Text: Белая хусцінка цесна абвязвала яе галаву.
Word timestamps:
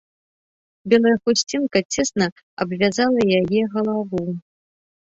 Белая 0.93 1.13
хусцінка 1.23 1.77
цесна 1.97 2.27
абвязвала 2.67 3.21
яе 3.39 3.61
галаву. 3.79 4.29